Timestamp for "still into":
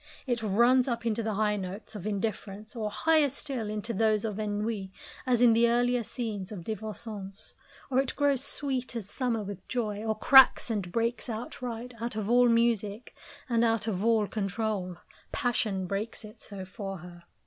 3.29-3.93